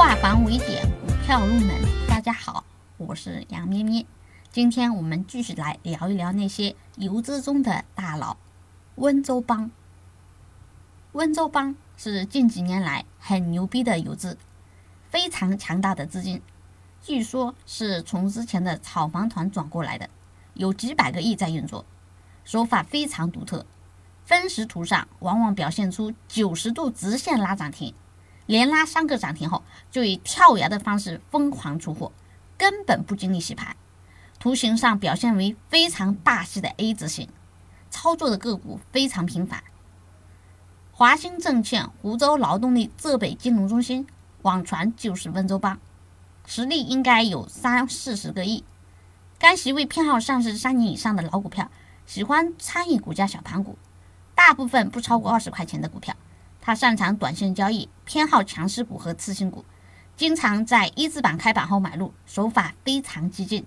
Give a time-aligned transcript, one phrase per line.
[0.00, 1.76] 化繁为简，股票入门。
[2.08, 2.64] 大家好，
[2.96, 4.06] 我是杨咩咩。
[4.50, 8.38] 今天我们继续来聊一聊那些游资中的大佬——
[8.96, 9.70] 温州帮。
[11.12, 14.38] 温州帮是近几年来很牛逼的游资，
[15.10, 16.40] 非常强大的资金，
[17.02, 20.08] 据说是从之前的炒房团转过来的，
[20.54, 21.84] 有几百个亿在运作，
[22.42, 23.66] 手法非常独特。
[24.24, 27.92] 分时图上往往表现出九十度直线拉涨停，
[28.50, 32.10] 连拉三个涨停后，就以跳崖的方式疯狂出货，
[32.58, 33.76] 根本不经历洗盘。
[34.40, 37.28] 图形上表现为非常霸气的 A 字形，
[37.90, 39.62] 操作的个股非常频繁。
[40.90, 44.04] 华兴证券、湖州劳动力浙北金融中心，
[44.42, 45.78] 网传就是温州帮，
[46.44, 48.64] 实力应该有三四十个亿。
[49.38, 51.70] 该席位偏好上市三年以上的老股票，
[52.04, 53.78] 喜欢参与股价小盘股。
[54.34, 56.16] 大部分不超过二十块钱的股票，
[56.60, 59.64] 他擅长短线交易，偏好强势股和次新股，
[60.16, 63.66] 经常在一字板开板后买入，手法非常激进。